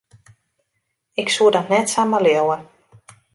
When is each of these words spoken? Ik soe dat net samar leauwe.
Ik 1.13 1.29
soe 1.29 1.51
dat 1.51 1.69
net 1.69 1.89
samar 1.89 2.21
leauwe. 2.21 2.57